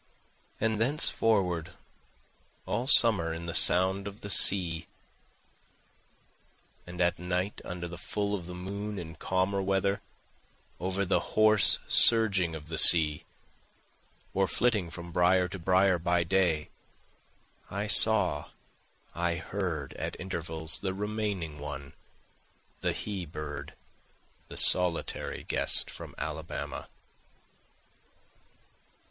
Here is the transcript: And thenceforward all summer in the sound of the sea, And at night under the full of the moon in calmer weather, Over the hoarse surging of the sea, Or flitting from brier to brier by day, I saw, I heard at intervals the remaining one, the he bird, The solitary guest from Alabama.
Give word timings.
And 0.59 0.81
thenceforward 0.81 1.73
all 2.65 2.87
summer 2.87 3.31
in 3.31 3.45
the 3.45 3.53
sound 3.53 4.07
of 4.07 4.21
the 4.21 4.31
sea, 4.31 4.87
And 6.87 6.99
at 6.99 7.19
night 7.19 7.61
under 7.63 7.87
the 7.87 7.99
full 7.99 8.33
of 8.33 8.47
the 8.47 8.55
moon 8.55 8.97
in 8.97 9.13
calmer 9.13 9.61
weather, 9.61 10.01
Over 10.79 11.05
the 11.05 11.19
hoarse 11.37 11.77
surging 11.87 12.55
of 12.55 12.65
the 12.67 12.79
sea, 12.79 13.25
Or 14.33 14.47
flitting 14.47 14.89
from 14.89 15.11
brier 15.11 15.47
to 15.49 15.59
brier 15.59 15.99
by 15.99 16.23
day, 16.23 16.69
I 17.69 17.85
saw, 17.85 18.49
I 19.13 19.35
heard 19.35 19.93
at 19.99 20.19
intervals 20.19 20.79
the 20.79 20.95
remaining 20.95 21.59
one, 21.59 21.93
the 22.79 22.93
he 22.93 23.27
bird, 23.27 23.75
The 24.47 24.57
solitary 24.57 25.43
guest 25.43 25.91
from 25.91 26.15
Alabama. 26.17 26.87